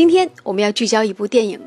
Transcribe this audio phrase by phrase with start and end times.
[0.00, 1.60] 今天我们要聚焦一部电影，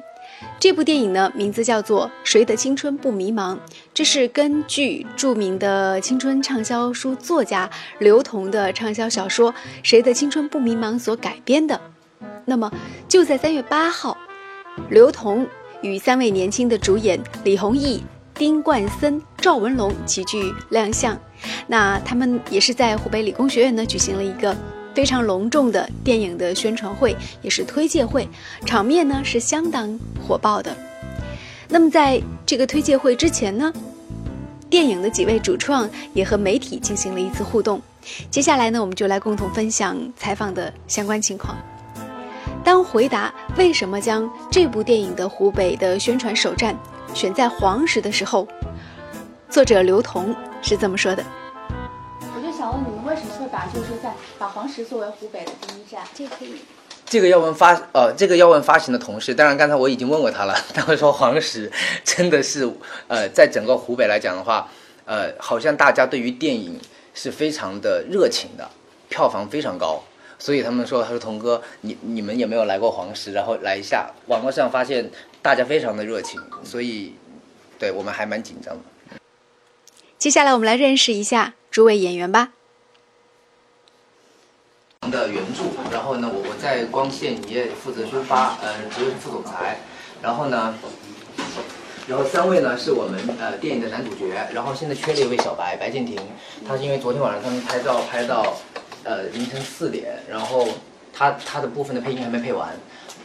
[0.60, 3.54] 这部电影呢名字叫做《谁的青春不迷茫》，
[3.94, 7.70] 这是根据著名的青春畅销书作家
[8.00, 11.80] 刘同的畅销小说《谁的青春不迷茫》所改编的。
[12.46, 12.74] 那么
[13.08, 14.18] 就在三月八号，
[14.90, 15.46] 刘同
[15.84, 18.04] 与三位年轻的主演李宏毅、
[18.34, 21.16] 丁冠森、赵文龙齐聚亮相。
[21.68, 24.58] 那他们也是在湖北理工学院呢举行了一个。
[24.94, 28.28] 非常隆重的电影的宣传会，也是推介会，
[28.66, 30.76] 场面呢是相当火爆的。
[31.68, 33.74] 那么在这个推介会之前呢，
[34.70, 37.82] 电影的几位主创也和媒体进行了一次互动。
[38.30, 41.58] 接下来呢，我们就来共同分享采访的相关情况。
[42.64, 46.78] 当回答为什么将这部电影的湖北的宣传首站
[47.14, 48.48] 选在黄石的时候，
[49.50, 51.24] 作者刘同是这么说的。
[53.54, 56.02] 把就是在把黄石作为湖北的第一站？
[56.16, 56.56] 这可以。
[57.06, 59.36] 这个要问发呃，这个要问发行的同事。
[59.36, 61.72] 当然，刚才我已经问过他了，他会说黄石
[62.04, 62.68] 真的是
[63.08, 64.68] 呃，在整个湖北来讲的话，
[65.06, 66.82] 呃，好像大家对于电影
[67.14, 68.68] 是非常的热情的，
[69.08, 70.02] 票房非常高。
[70.40, 73.34] 所以他们说，他说童哥，你你们有没有来过黄石？
[73.34, 75.08] 然后来一下，网络上发现
[75.44, 77.14] 大家非常的热情，所以
[77.78, 78.82] 对我们还蛮紧张的。
[80.18, 81.54] 接下来我们来认识一下。
[81.70, 82.54] 诸位演员吧。
[85.10, 89.78] 的原著，然后呢，我我在光线影业负责宣发，呃，职位是副总裁。
[90.22, 90.74] 然后呢，
[92.08, 94.34] 然后三位呢是我们呃电影的男主角。
[94.54, 96.18] 然后现在缺了一位小白，白敬亭，
[96.68, 98.56] 他是因为昨天晚上他们拍照拍到
[99.04, 100.68] 呃凌晨四点，然后
[101.14, 102.70] 他他的部分的配音还没配完，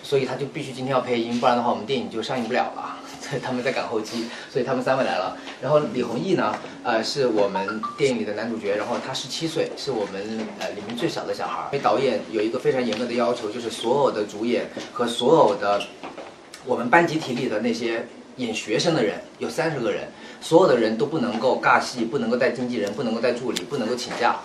[0.02, 2.96] 所以他就必须今天要配音，不然的话我们电影就上映不了了。
[3.42, 5.36] 他们在赶后期，所以他们三位来了。
[5.60, 8.74] 然后李弘毅呢，呃，是我们电影里的男主角。
[8.76, 11.68] 然后他十七岁，是我们呃里面最小的小孩。
[11.72, 15.82] 因为导演有一个非常严格的要求，就是所有的主演和所有的
[16.64, 20.08] 我们班集体里的那些演学生的人，有三十个人，
[20.40, 24.36] 所有的人都不能够尬戏，不能够带经纪人，不能够带助理，不能够请假，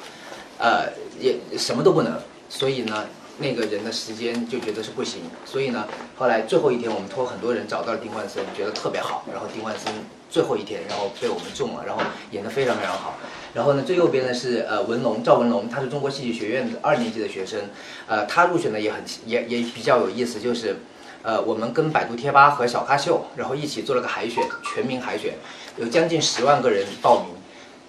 [0.58, 2.14] 呃，也什么都不能。
[2.50, 3.06] 所以呢。
[3.40, 9.92] 那个人的时间就觉得是不行，所以呢，后来最后一天我们托很多人找到了丁冠森，觉得特别好，然后丁冠森
[10.30, 12.02] 最后一天，然后被我们中了，然后
[12.32, 13.18] 演得非常非常好。
[13.54, 17.60] 然后呢，最右边的是呃文龙赵文龙，他是中国戏剧学院的二年级的学生，
[18.08, 20.78] 呃，他入选的也很也也比较有意思，就是
[21.24, 25.34] 呃我们跟百度贴吧和小咖秀，然后一起做了个海选，全民海选，
[25.78, 27.36] 有将近十万个人报名，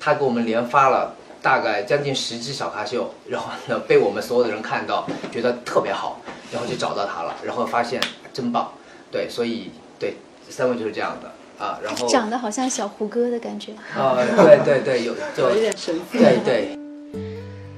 [0.00, 1.14] 他给我们连发了。
[1.44, 6.18] 大概将近十支小咖秀，然后呢被我们所有的人看到，觉得特别好，
[6.50, 8.00] 然后就找到他了，然后发现
[8.32, 8.72] 真棒，
[9.12, 10.14] 对，所以对
[10.48, 11.30] 三位就是这样的
[11.62, 16.78] 啊，然后长得好像小胡歌的感觉啊，对对对，有就有点神似， 对对。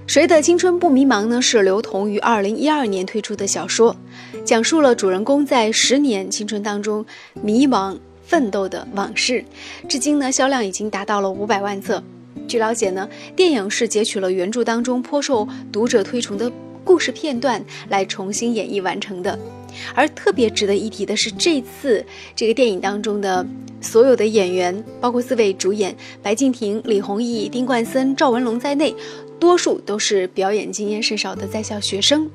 [0.07, 1.43] 谁的青春不迷茫呢？
[1.43, 3.97] 是刘同于二零一二年推出的小说，
[4.45, 9.45] 讲述了主人公在十年青春当中迷茫奋斗的往事，
[9.89, 12.01] 至今呢销量已经达到了五百万册。
[12.47, 16.51] 据了解呢，电影是截取了原著当中颇受读者推崇的
[16.85, 19.39] 故事片段来重新演绎完成的。
[19.95, 23.47] 而特别值得一提的是，这次这个电影当中的
[23.81, 28.95] 所有的演员，包括四位主演白敬亭、李宏毅、丁冠森、赵文龙在内，
[29.39, 32.31] 多数都是表演经验甚少的在校学生。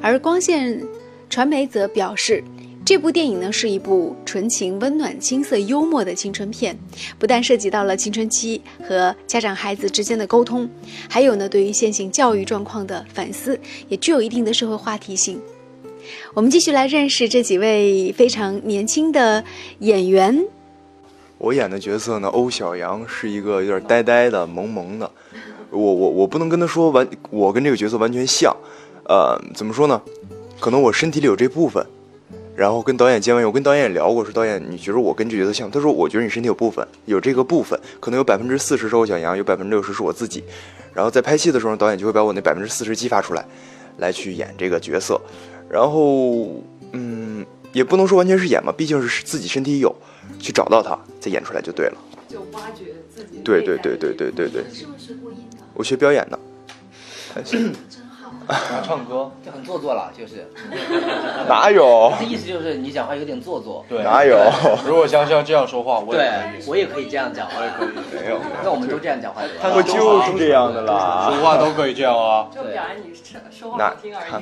[0.00, 0.82] 而光线
[1.28, 2.42] 传媒则表示。
[2.84, 6.78] 这部电影呢是一部纯情、温暖、青涩、幽默的青春片，
[7.18, 10.68] 不但涉及到了青春期和家长孩子之间的沟通，
[11.08, 13.58] 还有呢对于现行教育状况的反思，
[13.88, 15.40] 也具有一定的社会话题性。
[16.34, 19.42] 我们继续来认识这几位非常年轻的
[19.78, 20.44] 演员。
[21.38, 25.10] 我演的角色呢，欧小阳是一个有点呆呆的、萌萌的。
[25.70, 28.54] 我我我不能跟他说完，我跟这个角色完全像。
[29.04, 30.02] 呃，怎么说呢？
[30.60, 31.84] 可能我身体里有这部分。
[32.56, 35.70] 然后跟导演见完，我跟导演也聊过，说导演你觉得我跟这角色像？
[35.70, 40.44] 他说我觉得你身体有部分，有这个部分，可能有百分之四十是我小杨，有百分之六十是我自己。
[40.92, 43.44] 然后在拍戏的时候，导演就会把我那百分之四十激发出来，
[43.98, 45.20] 来去演这个角色。
[45.68, 46.62] 然后
[46.92, 49.92] 嗯，也不能说完全是演嘛，毕竟是自己身体有，
[50.38, 51.96] 去找到他再演出来就对了。
[52.28, 53.40] 就挖掘自己。
[53.42, 54.62] 对对对对对对对。
[54.72, 55.58] 是不是播音的？
[55.74, 56.38] 我学表演的。
[58.84, 60.50] 唱歌就很做作了，就是。
[61.48, 62.12] 哪有？
[62.18, 63.84] 这意思就是你讲话有点做作。
[63.88, 64.36] 对，哪有？
[64.86, 66.30] 如果香香这样说话，我对，
[66.66, 67.88] 我也可以这样讲，我也可以。
[68.22, 69.42] 没有，那我们都这样讲话。
[69.74, 72.48] 我就是这样的啦，说话都可以这样啊。
[72.54, 74.32] 就表扬你说说话好听而已。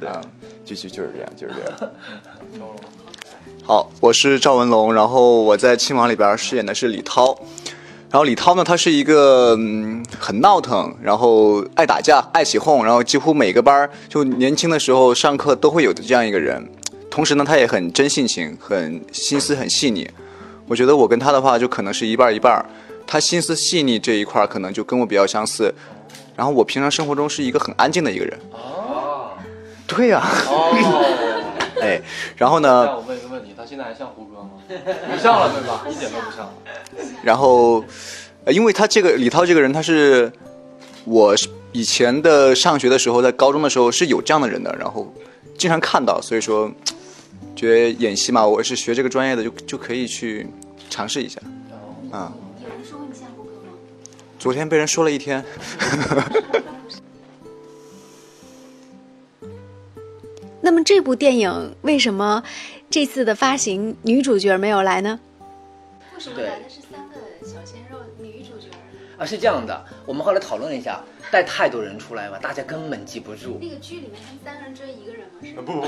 [0.00, 0.20] 对 啊，
[0.64, 1.92] 就就就是这样，就是这样。
[3.66, 7.34] 好，我是赵文龙，然后我在《亲王》里边饰演的是李涛。
[8.14, 16.64] 然后李涛呢，他是一个嗯很闹腾，然后爱打架、爱起哄，然后几乎每个班就年轻的时候上课都会有的这样一个人。
[17.10, 20.08] 同时呢，他也很真性情，很心思很细腻。
[20.68, 22.64] 我觉得我跟他的话就可能是一半一半，
[23.04, 25.74] 他心思细腻这一块儿可能就跟我比较相似，
[26.36, 28.38] 然后我平常生活中是一个很安静的一个人。
[28.52, 29.30] 哦，
[29.88, 31.23] 对呀、哦，
[31.84, 32.00] 哎，
[32.36, 34.50] 然后那呢，我问一个问题，他现在还像胡歌吗？
[34.68, 35.84] 不像了，对吧？
[35.90, 36.50] 一点都不像。
[37.22, 37.84] 然后，
[38.44, 40.32] 呃，因为他这个李涛这个人，他是
[41.04, 45.12] 我是以前的上学的时候，在高中的时候是有这样的人的，然后
[45.58, 46.70] 经常看到，所以说
[47.54, 50.46] 觉得演戏嘛，我是学这个专业的，就就可以去
[50.88, 51.40] 尝试一下。
[52.10, 52.32] 啊，
[52.62, 53.72] 有人说你像胡歌吗？
[54.38, 55.44] 昨天被人说了一天，
[60.64, 62.42] 那么这部电影为什么
[62.88, 65.20] 这次的发行女主角没有来呢？
[66.14, 68.68] 为什么来的是三个小鲜肉女主角？
[69.18, 73.58] 啊是这样的，我们后来讨论了一下，带太多人出来嘛，大家根本记不住。
[73.60, 75.34] 那个剧里面他们三个人追一个人吗？
[75.42, 75.62] 是吗？
[75.66, 75.86] 不不不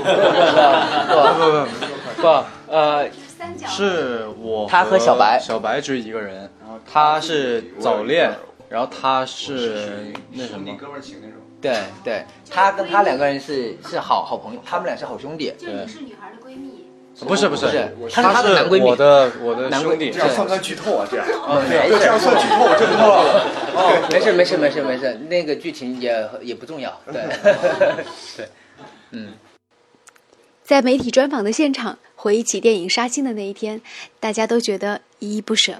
[1.55, 2.27] 不不不，
[2.71, 3.65] 呃，是三角。
[3.65, 8.31] 是我他和小白小白追一个人，然后他是早恋，
[8.69, 11.36] 然后他是那什么，哥们儿情那种。
[11.61, 15.53] 对对，他跟他两个人是是好好朋友，他们俩是好兄弟。
[15.57, 16.85] 就你是女孩的闺蜜。
[17.25, 21.07] 不是不是不是，他是他他的男闺蜜我的我的男闺兄弟，这样算不算剧透啊？
[21.09, 23.43] 这样哦，没事，这样算剧透，这不透了。
[23.73, 26.95] 哦，没事没事没事没事，那个剧情也也不重要。
[27.11, 27.23] 对
[28.37, 28.47] 对，
[29.09, 29.29] 嗯，
[30.61, 33.81] 在媒体专访的现场，回忆起电影杀青的那一天，
[34.19, 35.73] 大家都觉得依依不舍。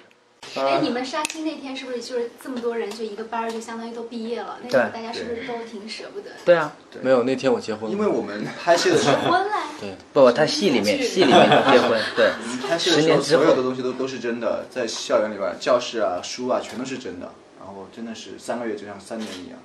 [0.66, 4.60] 哎，你们杀青那天是不是就是这么多人就一个班儿就相当于都毕业了？
[4.64, 6.32] 那大家是不是都挺舍不得？
[6.46, 9.54] 对啊，没有那天我结婚了，因为我们拍戏的时候结，婚了。
[9.80, 12.32] 对不，他戏里面戏里面结婚，对，
[12.68, 17.32] 拍戏的时候，十年之所有的，东西都都是真的，在校园里边，教室啊、书啊，全都是真的。
[17.60, 19.60] 然后真的是三个月就像三年一样。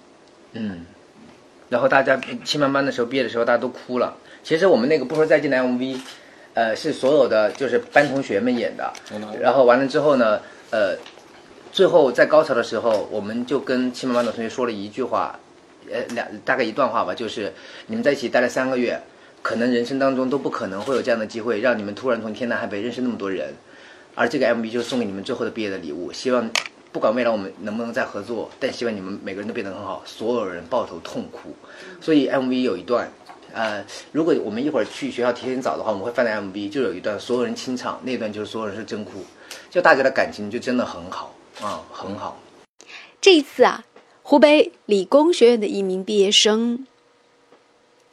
[0.55, 0.85] 嗯，
[1.69, 4.17] 然后大家青班班的时候毕业的时候，大家都哭了。
[4.43, 6.01] 其实我们那个不说再见的 MV，
[6.55, 8.93] 呃，是所有的就是班同学们演的。
[9.41, 10.41] 然后完了之后呢，
[10.71, 10.97] 呃，
[11.73, 15.39] 最后在高潮的时候，我们就跟七班班的同学说了一句话，
[15.91, 17.53] 呃，两大概一段话吧，就是
[17.87, 19.01] 你们在一起待了三个月，
[19.41, 23.55] 可能人生当中都不可能会有这样的机会，让你们突然从天南海北认识那么多人。
[24.15, 26.51] 而这个 MV 就是送给你们最后的毕业的礼物，希望
[26.93, 31.57] 不管未来我们能不能再合作，但希望你们每个人都变得很好，所有人抱头痛哭。
[31.99, 33.11] 所以 MV 有一段，
[33.55, 39.25] 呃，如果我们一会儿去学校提前早的话，我们会放在 MV，就有一段所有人清唱，那段就是所有人是真哭，
[39.71, 42.39] 就大家的感情就真的很好啊、很好。
[43.21, 43.85] 这一次啊，
[44.23, 46.87] 湖北理工学院的一名毕业生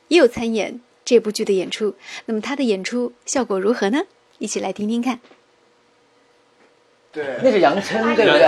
[0.09, 1.95] 也有参演这部剧的演出。
[2.25, 4.01] 那么他的演出效果如何呢？
[4.37, 5.19] 一起来听听看。
[7.11, 8.43] 对那是杨琛，对不对？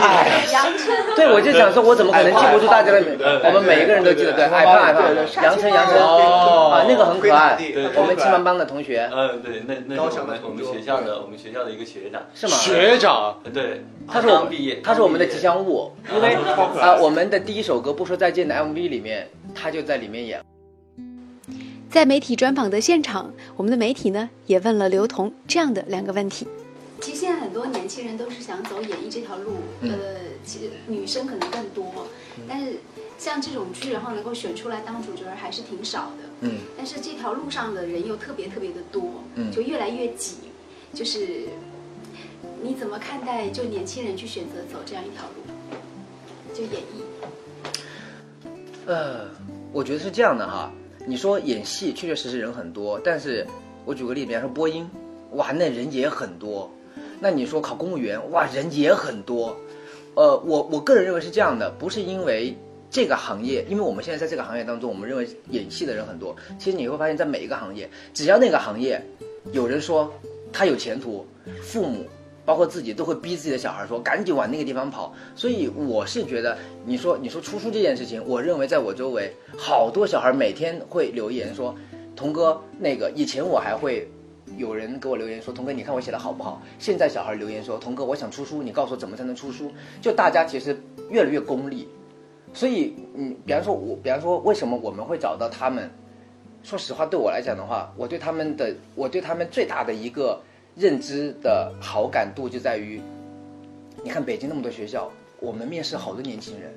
[0.00, 0.95] 哎， 杨琛。
[1.16, 3.18] 对，我就想说，我怎么可能记不住大家的名？
[3.18, 5.02] 我们每一个人都记得，对，矮胖矮胖，
[5.42, 7.58] 杨晨杨琛，哦啊，那个很可爱，
[7.96, 12.52] 我们青班班的同学嗯，对，那那我们我们学校的我们学校的一个学长，是吗？
[12.52, 16.34] 学长，对，他是我们刚毕业，他是我们的吉祥物，因为
[16.80, 20.40] 啊，我们的第一首歌《不说再见》的 MV 里面，他就在里面演。
[21.88, 26.46] 在媒体专访的现场，我们的媒体呢也问了刘同这样的两个问题。
[27.00, 29.98] 其实现在很多年轻人都是想走演艺这条路，嗯呃，
[30.44, 32.06] 其实女生可能更多，
[32.48, 32.78] 但是
[33.18, 36.24] 像这种剧，然后能够选出来当主角还是挺少的。
[36.40, 40.36] 嗯，但是这条路上的人又特别特别的多，嗯就越来越挤。
[40.94, 41.48] 就是
[42.62, 47.04] 你怎么看待就年轻人去选择走这样一条路，就演艺？
[48.86, 49.28] 呃，
[49.72, 50.72] 我觉得是这样的哈。
[51.06, 53.46] 你说演戏确确实实人很多，但是
[53.84, 54.88] 我举个例子，比方说播音，
[55.32, 56.70] 哇，那人也很多。
[57.18, 59.56] 那你说考公务员，哇，人也很多。
[60.14, 62.56] 呃，我我个人认为是这样的，不是因为
[62.90, 66.34] 这个行业，因为我们现在在这个行业当中，我们认为演戏的人很多。
[66.58, 69.02] 其实你会发现在每一个行业，只要那个行业
[69.52, 70.10] 有人说
[70.52, 71.26] 他有前途，
[71.62, 72.06] 父母
[72.44, 75.14] 包括自己都会逼自己的小孩说赶紧往那个地方跑。
[75.34, 81.74] 所以我是觉得，你说你说出书这件事情，我认为在我周围好多小孩每天会留言说，
[82.14, 84.08] 童哥那个以前我还会。
[84.56, 91.88] 有人给我留言说：“童哥，你看我写的好不好？”现在小孩留言说：“童哥，我想出书，你告诉我怎么才能出书？”就大家其实越来越功利，
[92.54, 95.90] 所以嗯，比方说我，比方说为什么我们会找到他们？
[96.62, 100.40] 说实话，对我来讲的话，我对他们的，我对他们最大的一个
[100.74, 103.00] 认知的好感度就在于，
[104.02, 106.72] 你看北京那么多学校，我们面试好多年轻人，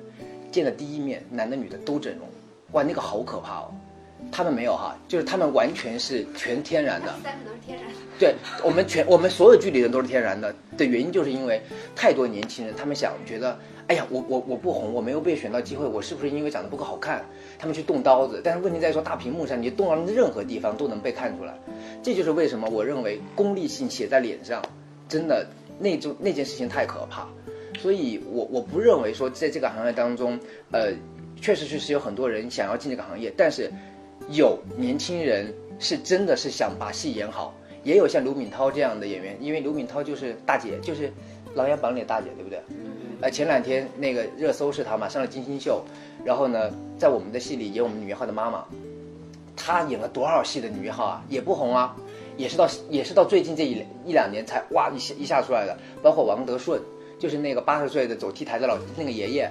[0.52, 2.28] 见的第一面，男的女的都整容，
[2.72, 3.72] 哇，那个好可怕哦。
[4.32, 7.86] 他们没有哈，就是他们完全是全天然的，三个都是天然。
[8.18, 11.60] 对我们全我们所有剧里的都是天然的的原因，就是因为
[11.96, 17.24] 太多年轻人他们想觉得，哎呀，我我我不红，我没有被选到机会，我是不是因为长得不够好看？
[17.58, 21.54] 他们去动刀子，但是问题在于说大屏幕上，你动到任何地方都能被看出来，
[22.02, 24.62] 这就是为什么我认为功利性写在脸上，
[25.08, 25.46] 真的
[25.78, 27.26] 那种那件事情太可怕。
[27.78, 30.38] 所以我我不认为说在这个行业当中，
[30.72, 30.92] 呃，
[31.40, 33.70] 确实确实有很多人想要进这个行业，但是
[34.30, 41.08] 有年轻人是真的是想把戏演好，也有像刘敏涛这样的演员，因为刘敏涛就是大姐，就是
[41.54, 42.60] 《琅琊榜》里的大姐，对不对？
[43.20, 45.82] 呃，前两天那个热搜是她嘛，上了金星秀，
[46.24, 48.64] 然后呢，在我们的戏里演我们女一号的妈妈，
[49.56, 51.96] 她演了多少戏的女一号啊，也不红啊，
[52.36, 56.80] 也是到也是到最近这一一两年才哇一下一下出来的，包括王德顺，
[57.18, 59.50] 就是那个八十岁的走 T 台的老那个爷爷，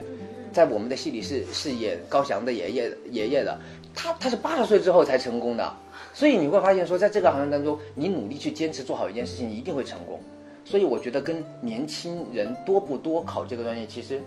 [0.51, 3.59] 在我们的戏里是是演高翔的爷爷爷爷的，
[4.01, 5.73] 他他是八十岁之后才成功的，
[6.13, 10.21] 所以你会发现说，在这个行业当中，你努力去坚持做好一件事情，你一定会成功。
[10.63, 14.21] 所以我觉得跟年轻人多不多考这个专业其实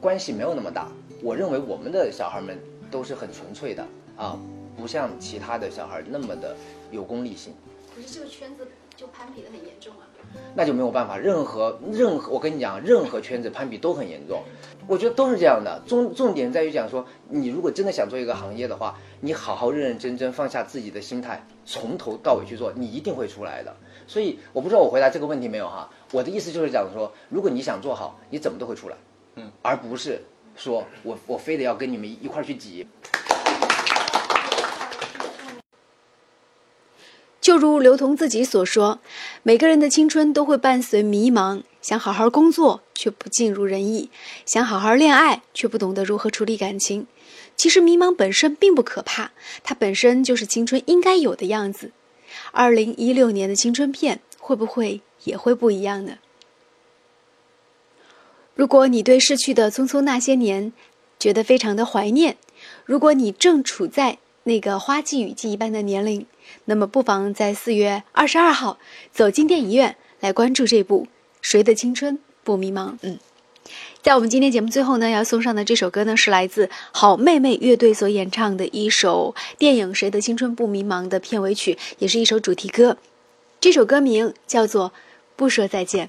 [0.00, 0.88] 关系没有那么大。
[1.22, 2.58] 我认为我们的小孩们
[2.90, 3.84] 都是很纯粹的
[4.16, 4.38] 啊，
[4.76, 6.56] 不像其他的小孩那么的
[6.90, 7.52] 有功利性。
[7.94, 8.66] 可是这个圈子
[8.96, 10.08] 就攀比的很严重啊。
[10.54, 14.42] 那就没有办法，任何任何我跟你讲，任何圈子攀比都很严重，
[14.86, 15.82] 我觉得都是这样的。
[15.86, 23.74] 重重点在于讲说，你如果真的想做一个行业的话，你好好认认真真放下自己的心态，从头到尾去做，你一定会出来的。
[24.06, 28.96] 所以我不知道我回答这个问题没有哈，我的意思就是讲说，如果你想做好，你怎么都会出来，
[29.36, 30.20] 嗯，而不是
[30.54, 32.86] 说我我非得要跟你们一块儿去挤。
[37.52, 38.98] 就如刘同自己所说，
[39.42, 44.08] 每个人的青春都会伴随迷茫，想好好工作却不尽如人意，
[44.46, 47.06] 想好好恋爱却不懂得如何处理感情。
[47.54, 49.32] 其实迷茫本身并不可怕，
[49.62, 51.90] 它本身就是青春应该有的样子。
[52.52, 56.16] 二零一六年的青春片会不会也会不一样呢？
[58.54, 60.72] 如果你对逝去的匆匆那些年
[61.18, 62.38] 觉得非常的怀念，
[62.86, 66.26] 如果你正处在那个花季雨季一般的年龄，
[66.64, 68.78] 那么不妨在四月二十二号
[69.12, 71.04] 走进电影院来关注这部
[71.40, 72.90] 《谁的青春不迷茫》。
[73.02, 73.18] 嗯，
[74.02, 82.98] 在我们今天节目最后呢，要送上的这首歌呢，是来自好妹妹乐队所演唱的一首电影《谁的青春不迷茫》的片尾曲，也是一首主题歌。
[83.60, 84.90] 这首歌名叫做
[85.36, 86.06] 《不说再见》，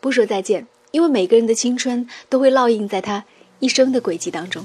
[0.00, 3.24] 不说再见，因为每个人的青春都会烙印在他
[3.58, 4.64] 一生的轨迹当中。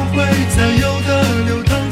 [0.21, 1.91] 会再有的流淌